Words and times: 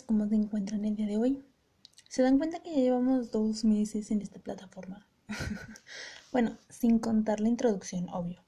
¿cómo 0.00 0.26
se 0.26 0.36
encuentran 0.36 0.86
el 0.86 0.96
día 0.96 1.06
de 1.06 1.18
hoy? 1.18 1.44
¿Se 2.08 2.22
dan 2.22 2.38
cuenta 2.38 2.62
que 2.62 2.70
ya 2.70 2.78
llevamos 2.78 3.30
dos 3.30 3.62
meses 3.62 4.10
en 4.10 4.22
esta 4.22 4.38
plataforma? 4.38 5.06
bueno, 6.32 6.56
sin 6.70 6.98
contar 6.98 7.40
la 7.40 7.50
introducción, 7.50 8.08
obvio. 8.08 8.42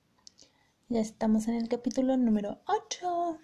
Ya 0.88 1.00
estamos 1.00 1.46
en 1.48 1.56
el 1.56 1.68
capítulo 1.68 2.16
número 2.16 2.62
8. 2.66 3.38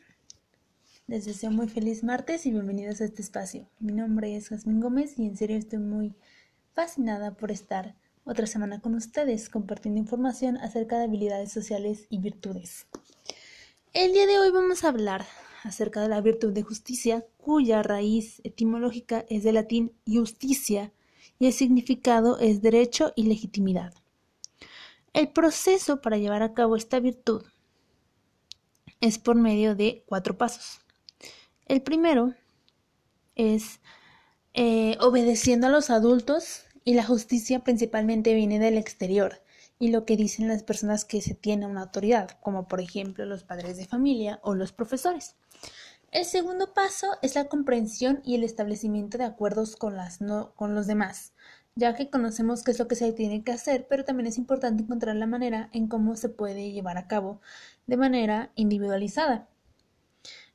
Les 1.09 1.27
deseo 1.27 1.50
muy 1.50 1.68
feliz 1.68 2.03
martes 2.03 2.46
y 2.46 2.53
bienvenidos 2.53 3.03
a 3.03 3.05
este 3.05 3.21
espacio. 3.21 3.68
Mi 3.81 3.93
nombre 3.93 4.35
es 4.35 4.49
Jasmine 4.49 4.80
Gómez 4.80 5.19
y 5.19 5.27
en 5.27 5.36
serio 5.36 5.58
estoy 5.58 5.80
muy 5.80 6.17
fascinada 6.72 7.36
por 7.36 7.50
estar 7.50 7.96
otra 8.25 8.46
semana 8.46 8.80
con 8.80 8.94
ustedes 8.94 9.50
compartiendo 9.50 10.00
información 10.00 10.57
acerca 10.57 10.96
de 10.96 11.05
habilidades 11.05 11.53
sociales 11.53 12.07
y 12.08 12.19
virtudes. 12.19 12.86
El 13.93 14.13
día 14.13 14.27
de 14.27 14.39
hoy 14.39 14.50
vamos 14.53 14.85
a 14.85 14.89
hablar 14.89 15.27
acerca 15.63 16.00
de 16.00 16.09
la 16.09 16.21
virtud 16.21 16.53
de 16.53 16.63
justicia, 16.63 17.27
cuya 17.37 17.82
raíz 17.82 18.41
etimológica 18.45 19.25
es 19.29 19.43
de 19.43 19.53
latín 19.53 19.93
justicia 20.07 20.93
y 21.39 21.46
el 21.46 21.53
significado 21.53 22.39
es 22.39 22.63
derecho 22.63 23.13
y 23.17 23.25
legitimidad. 23.25 23.95
El 25.13 25.29
proceso 25.29 26.00
para 26.00 26.19
llevar 26.19 26.43
a 26.43 26.55
cabo 26.55 26.77
esta 26.77 27.00
virtud 27.00 27.45
es 29.00 29.19
por 29.19 29.36
medio 29.36 29.75
de 29.75 30.05
cuatro 30.07 30.36
pasos. 30.36 30.81
El 31.67 31.83
primero 31.83 32.34
es 33.34 33.81
eh, 34.55 34.97
obedeciendo 35.00 35.67
a 35.67 35.70
los 35.70 35.91
adultos 35.91 36.64
y 36.84 36.95
la 36.95 37.05
justicia 37.05 37.61
principalmente 37.61 38.34
viene 38.34 38.58
del 38.58 38.77
exterior 38.77 39.42
y 39.81 39.89
lo 39.89 40.05
que 40.05 40.17
dicen 40.17 40.47
las 40.47 40.62
personas 40.62 41.05
que 41.06 41.23
se 41.23 41.34
tiene 41.34 41.67
una 41.67 41.81
autoridad, 41.81 42.39
como 42.42 42.69
por 42.69 42.81
ejemplo 42.81 43.25
los 43.25 43.42
padres 43.42 43.78
de 43.78 43.86
familia 43.86 44.39
o 44.42 44.55
los 44.55 44.73
profesores. 44.73 45.36
El 46.12 46.27
segundo 46.27 46.75
paso 46.75 47.06
es 47.23 47.34
la 47.34 47.47
comprensión 47.47 48.20
y 48.23 48.34
el 48.34 48.45
establecimiento 48.45 49.17
de 49.17 49.25
acuerdos 49.25 49.77
con, 49.77 49.97
las 49.97 50.20
no, 50.20 50.53
con 50.55 50.75
los 50.75 50.86
demás, 50.86 51.33
ya 51.77 51.95
que 51.95 52.11
conocemos 52.11 52.62
qué 52.62 52.73
es 52.73 52.78
lo 52.78 52.89
que 52.89 52.95
se 52.95 53.12
tiene 53.14 53.42
que 53.42 53.53
hacer, 53.53 53.86
pero 53.89 54.05
también 54.05 54.27
es 54.27 54.36
importante 54.36 54.83
encontrar 54.83 55.17
la 55.17 55.27
manera 55.27 55.70
en 55.73 55.89
cómo 55.89 56.14
se 56.14 56.28
puede 56.28 56.73
llevar 56.73 56.98
a 56.98 57.08
cabo 57.08 57.41
de 57.86 57.97
manera 57.97 58.53
individualizada. 58.56 59.48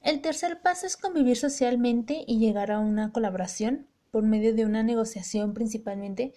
El 0.02 0.22
tercer 0.22 0.62
paso 0.62 0.86
es 0.86 0.98
convivir 0.98 1.36
socialmente 1.36 2.23
y 2.28 2.38
llegar 2.38 2.72
a 2.72 2.78
una 2.78 3.12
colaboración 3.12 3.88
por 4.12 4.22
medio 4.22 4.53
de 4.53 4.66
una 4.66 4.84
negociación 4.84 5.56
principalmente 5.56 6.36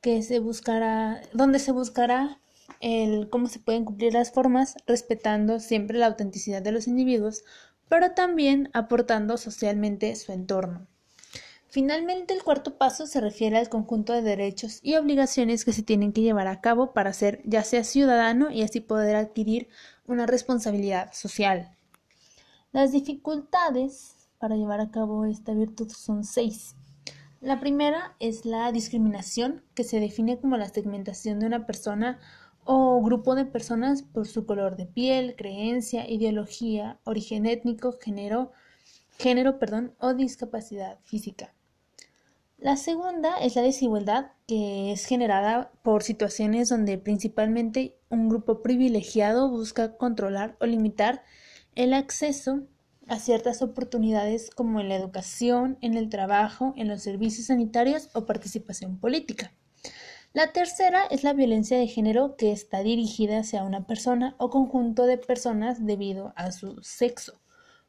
que 0.00 0.22
se 0.22 0.38
buscará, 0.38 1.20
donde 1.32 1.58
se 1.58 1.72
buscará 1.72 2.40
el 2.80 3.28
cómo 3.28 3.48
se 3.48 3.58
pueden 3.58 3.84
cumplir 3.84 4.14
las 4.14 4.32
formas, 4.32 4.76
respetando 4.86 5.60
siempre 5.60 5.98
la 5.98 6.06
autenticidad 6.06 6.62
de 6.62 6.72
los 6.72 6.86
individuos, 6.86 7.44
pero 7.88 8.12
también 8.12 8.70
aportando 8.72 9.36
socialmente 9.36 10.14
su 10.16 10.32
entorno. 10.32 10.86
Finalmente, 11.68 12.34
el 12.34 12.42
cuarto 12.42 12.76
paso 12.78 13.06
se 13.06 13.20
refiere 13.20 13.56
al 13.56 13.68
conjunto 13.68 14.12
de 14.12 14.22
derechos 14.22 14.80
y 14.82 14.96
obligaciones 14.96 15.64
que 15.64 15.72
se 15.72 15.84
tienen 15.84 16.12
que 16.12 16.22
llevar 16.22 16.48
a 16.48 16.60
cabo 16.60 16.92
para 16.92 17.12
ser 17.12 17.42
ya 17.44 17.62
sea 17.62 17.84
ciudadano 17.84 18.50
y 18.50 18.62
así 18.62 18.80
poder 18.80 19.14
adquirir 19.14 19.68
una 20.06 20.26
responsabilidad 20.26 21.12
social. 21.12 21.76
Las 22.72 22.90
dificultades 22.90 24.16
para 24.38 24.56
llevar 24.56 24.80
a 24.80 24.90
cabo 24.90 25.26
esta 25.26 25.52
virtud 25.52 25.90
son 25.90 26.24
seis. 26.24 26.74
La 27.40 27.58
primera 27.58 28.16
es 28.20 28.44
la 28.44 28.70
discriminación, 28.70 29.62
que 29.74 29.82
se 29.82 29.98
define 29.98 30.38
como 30.38 30.58
la 30.58 30.68
segmentación 30.68 31.40
de 31.40 31.46
una 31.46 31.64
persona 31.64 32.18
o 32.64 33.02
grupo 33.02 33.34
de 33.34 33.46
personas 33.46 34.02
por 34.02 34.26
su 34.26 34.44
color 34.44 34.76
de 34.76 34.84
piel, 34.84 35.36
creencia, 35.36 36.06
ideología, 36.06 37.00
origen 37.04 37.46
étnico, 37.46 37.92
género, 37.92 38.52
género 39.18 39.58
perdón, 39.58 39.94
o 39.98 40.12
discapacidad 40.12 40.98
física. 41.04 41.54
La 42.58 42.76
segunda 42.76 43.38
es 43.38 43.56
la 43.56 43.62
desigualdad, 43.62 44.32
que 44.46 44.92
es 44.92 45.06
generada 45.06 45.72
por 45.82 46.02
situaciones 46.02 46.68
donde 46.68 46.98
principalmente 46.98 47.96
un 48.10 48.28
grupo 48.28 48.60
privilegiado 48.60 49.48
busca 49.48 49.96
controlar 49.96 50.58
o 50.60 50.66
limitar 50.66 51.24
el 51.74 51.94
acceso 51.94 52.64
a 53.10 53.18
ciertas 53.18 53.60
oportunidades 53.60 54.50
como 54.50 54.80
en 54.80 54.88
la 54.88 54.94
educación, 54.94 55.76
en 55.80 55.96
el 55.96 56.08
trabajo, 56.08 56.72
en 56.76 56.88
los 56.88 57.02
servicios 57.02 57.48
sanitarios 57.48 58.08
o 58.14 58.24
participación 58.24 58.98
política. 58.98 59.52
La 60.32 60.52
tercera 60.52 61.02
es 61.10 61.24
la 61.24 61.32
violencia 61.32 61.76
de 61.76 61.88
género 61.88 62.36
que 62.36 62.52
está 62.52 62.84
dirigida 62.84 63.40
hacia 63.40 63.64
una 63.64 63.84
persona 63.84 64.36
o 64.38 64.48
conjunto 64.48 65.06
de 65.06 65.18
personas 65.18 65.84
debido 65.84 66.32
a 66.36 66.52
su 66.52 66.80
sexo. 66.82 67.40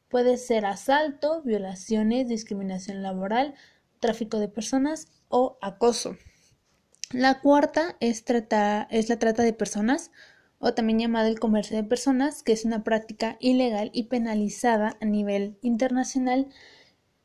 Puede 0.08 0.36
ser 0.38 0.66
asalto, 0.66 1.40
violaciones, 1.42 2.28
discriminación 2.28 3.00
laboral, 3.00 3.54
tráfico 4.00 4.40
de 4.40 4.48
personas 4.48 5.06
o 5.28 5.56
acoso. 5.62 6.16
La 7.12 7.40
cuarta 7.40 7.96
es, 8.00 8.24
es 8.90 9.08
la 9.08 9.18
trata 9.20 9.44
de 9.44 9.52
personas 9.52 10.10
o 10.64 10.74
también 10.74 11.00
llamada 11.00 11.26
el 11.26 11.40
comercio 11.40 11.76
de 11.76 11.82
personas, 11.82 12.44
que 12.44 12.52
es 12.52 12.64
una 12.64 12.84
práctica 12.84 13.36
ilegal 13.40 13.90
y 13.92 14.04
penalizada 14.04 14.96
a 15.00 15.04
nivel 15.04 15.58
internacional 15.60 16.46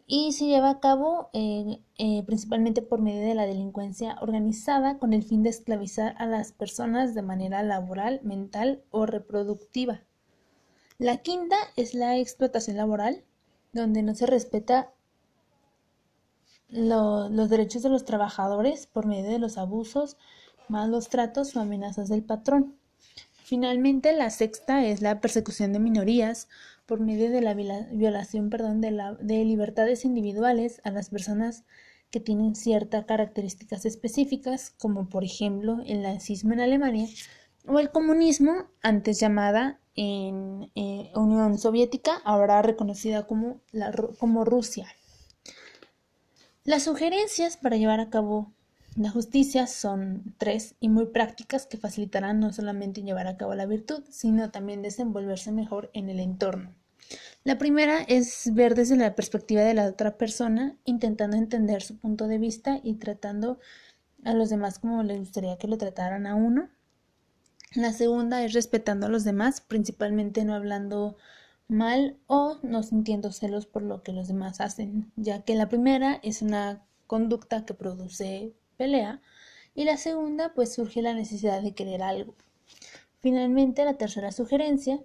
y 0.07 0.31
se 0.31 0.47
lleva 0.47 0.71
a 0.71 0.79
cabo 0.79 1.29
eh, 1.33 1.79
eh, 1.99 2.23
principalmente 2.25 2.81
por 2.81 2.99
medio 2.99 3.21
de 3.27 3.35
la 3.35 3.45
delincuencia 3.45 4.17
organizada 4.21 4.97
con 4.97 5.13
el 5.13 5.21
fin 5.21 5.43
de 5.43 5.49
esclavizar 5.49 6.15
a 6.17 6.25
las 6.25 6.51
personas 6.51 7.13
de 7.13 7.21
manera 7.21 7.61
laboral, 7.61 8.21
mental 8.23 8.81
o 8.89 9.05
reproductiva. 9.05 10.01
La 10.97 11.17
quinta 11.17 11.57
es 11.75 11.93
la 11.93 12.17
explotación 12.17 12.75
laboral, 12.75 13.23
donde 13.71 14.01
no 14.01 14.15
se 14.15 14.25
respeta 14.25 14.91
los 16.69 17.49
derechos 17.51 17.83
de 17.83 17.89
los 17.89 18.03
trabajadores 18.03 18.87
por 18.87 19.05
medio 19.05 19.29
de 19.29 19.39
los 19.39 19.59
abusos, 19.59 20.17
malos 20.69 21.09
tratos 21.09 21.55
o 21.55 21.59
amenazas 21.59 22.09
del 22.09 22.23
patrón. 22.23 22.77
Finalmente, 23.47 24.11
la 24.11 24.29
sexta 24.29 24.83
es 24.85 25.01
la 25.01 25.21
persecución 25.21 25.71
de 25.71 25.79
minorías 25.79 26.49
por 26.85 26.99
medio 26.99 27.31
de 27.31 27.39
la 27.39 27.53
violación 27.53 28.49
perdón, 28.49 28.81
de, 28.81 29.45
libertades 29.45 30.03
individuales 30.03 30.81
a 30.83 30.91
las 30.91 31.09
personas 31.09 31.63
que 32.11 32.19
tienen 32.19 32.55
ciertas 32.55 33.05
características 33.05 33.85
específicas, 33.85 34.71
como 34.77 35.07
por 35.07 35.23
ejemplo 35.23 35.81
el 35.85 36.01
nazismo 36.01 36.51
en 36.51 36.59
Alemania 36.59 37.07
o 37.65 37.79
el 37.79 37.89
comunismo, 37.89 38.65
antes 38.81 39.17
llamada 39.17 39.79
en 39.95 40.69
eh, 40.75 41.13
Unión 41.15 41.57
Soviética, 41.57 42.17
ahora 42.25 42.61
reconocida 42.61 43.27
como, 43.27 43.61
como 44.19 44.43
Rusia. 44.43 44.87
Las 46.65 46.83
sugerencias 46.83 47.55
para 47.55 47.77
llevar 47.77 48.01
a 48.01 48.09
cabo 48.09 48.51
la 48.97 49.11
justicia 49.11 49.67
son 49.67 50.33
tres 50.39 50.75
y 50.79 50.89
muy 50.89 51.05
prácticas 51.05 51.67
que 51.67 51.77
facilitarán 51.77 52.39
no 52.39 52.51
solamente 52.51 53.03
llevar 53.03 53.27
a 53.27 53.37
cabo 53.37 53.53
la 53.53 53.67
virtud, 53.67 54.03
sino 54.09 54.49
también 54.49 54.81
desenvolverse 54.81 55.51
mejor 55.51 55.91
en 55.93 56.09
el 56.09 56.19
entorno. 56.19 56.73
La 57.43 57.59
primera 57.59 58.01
es 58.01 58.51
ver 58.53 58.73
desde 58.73 58.95
la 58.95 59.13
perspectiva 59.13 59.61
de 59.61 59.75
la 59.75 59.85
otra 59.85 60.17
persona, 60.17 60.75
intentando 60.83 61.37
entender 61.37 61.83
su 61.83 61.95
punto 61.99 62.27
de 62.27 62.39
vista 62.39 62.81
y 62.83 62.95
tratando 62.95 63.59
a 64.25 64.33
los 64.33 64.49
demás 64.49 64.79
como 64.79 65.03
le 65.03 65.19
gustaría 65.19 65.59
que 65.59 65.67
lo 65.67 65.77
trataran 65.77 66.25
a 66.25 66.33
uno. 66.33 66.69
La 67.75 67.93
segunda 67.93 68.43
es 68.43 68.53
respetando 68.53 69.05
a 69.05 69.09
los 69.09 69.23
demás, 69.23 69.61
principalmente 69.61 70.43
no 70.43 70.55
hablando 70.55 71.17
mal 71.67 72.17
o 72.25 72.57
no 72.63 72.81
sintiendo 72.81 73.31
celos 73.31 73.67
por 73.67 73.83
lo 73.83 74.01
que 74.01 74.11
los 74.11 74.27
demás 74.27 74.59
hacen, 74.59 75.11
ya 75.17 75.43
que 75.43 75.53
la 75.53 75.69
primera 75.69 76.19
es 76.23 76.41
una 76.41 76.83
conducta 77.05 77.63
que 77.63 77.75
produce 77.75 78.55
pelea 78.77 79.21
y 79.75 79.83
la 79.83 79.97
segunda 79.97 80.53
pues 80.53 80.73
surge 80.73 81.01
la 81.01 81.13
necesidad 81.13 81.61
de 81.61 81.73
querer 81.73 82.01
algo. 82.01 82.35
Finalmente 83.19 83.83
la 83.83 83.95
tercera 83.95 84.31
sugerencia 84.31 85.03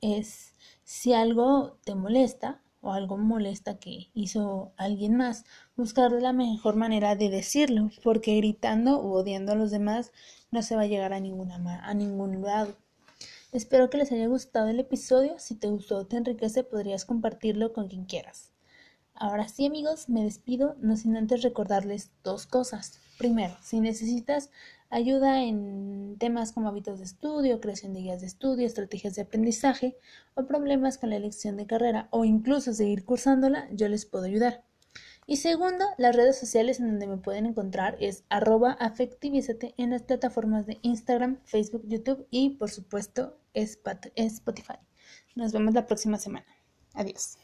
es 0.00 0.54
si 0.84 1.12
algo 1.12 1.78
te 1.84 1.94
molesta 1.94 2.60
o 2.80 2.92
algo 2.92 3.16
molesta 3.16 3.78
que 3.78 4.10
hizo 4.14 4.72
alguien 4.76 5.16
más, 5.16 5.44
buscar 5.76 6.12
la 6.12 6.32
mejor 6.32 6.76
manera 6.76 7.16
de 7.16 7.30
decirlo, 7.30 7.90
porque 8.04 8.36
gritando 8.36 9.00
o 9.00 9.12
odiando 9.12 9.52
a 9.52 9.56
los 9.56 9.70
demás 9.70 10.12
no 10.50 10.62
se 10.62 10.76
va 10.76 10.82
a 10.82 10.86
llegar 10.86 11.12
a, 11.12 11.20
ninguna, 11.20 11.84
a 11.84 11.94
ningún 11.94 12.42
lado. 12.42 12.76
Espero 13.52 13.90
que 13.90 13.98
les 13.98 14.12
haya 14.12 14.26
gustado 14.26 14.68
el 14.68 14.80
episodio. 14.80 15.38
Si 15.38 15.54
te 15.54 15.68
gustó 15.68 15.98
o 15.98 16.06
te 16.06 16.16
enriquece, 16.16 16.62
podrías 16.62 17.04
compartirlo 17.04 17.72
con 17.72 17.88
quien 17.88 18.04
quieras. 18.04 18.52
Ahora 19.18 19.48
sí 19.48 19.66
amigos, 19.66 20.08
me 20.08 20.22
despido, 20.22 20.76
no 20.80 20.96
sin 20.96 21.16
antes 21.16 21.42
recordarles 21.42 22.10
dos 22.22 22.46
cosas. 22.46 23.00
Primero, 23.18 23.56
si 23.62 23.80
necesitas 23.80 24.50
ayuda 24.90 25.42
en 25.42 26.16
temas 26.18 26.52
como 26.52 26.68
hábitos 26.68 26.98
de 26.98 27.06
estudio, 27.06 27.60
creación 27.60 27.94
de 27.94 28.00
guías 28.00 28.20
de 28.20 28.26
estudio, 28.26 28.66
estrategias 28.66 29.14
de 29.14 29.22
aprendizaje 29.22 29.96
o 30.34 30.46
problemas 30.46 30.98
con 30.98 31.10
la 31.10 31.16
elección 31.16 31.56
de 31.56 31.66
carrera 31.66 32.08
o 32.10 32.24
incluso 32.24 32.72
seguir 32.72 33.04
cursándola, 33.04 33.68
yo 33.72 33.88
les 33.88 34.04
puedo 34.04 34.26
ayudar. 34.26 34.64
Y 35.26 35.36
segundo, 35.36 35.84
las 35.98 36.14
redes 36.14 36.38
sociales 36.38 36.78
en 36.78 36.86
donde 36.88 37.06
me 37.06 37.16
pueden 37.16 37.46
encontrar 37.46 37.96
es 38.00 38.24
arroba 38.28 38.72
afectivizate 38.72 39.74
en 39.76 39.90
las 39.90 40.02
plataformas 40.02 40.66
de 40.66 40.78
Instagram, 40.82 41.38
Facebook, 41.44 41.82
YouTube 41.86 42.26
y 42.30 42.50
por 42.50 42.70
supuesto 42.70 43.36
Spotify. 43.54 44.78
Nos 45.34 45.52
vemos 45.52 45.74
la 45.74 45.86
próxima 45.86 46.18
semana. 46.18 46.46
Adiós. 46.94 47.38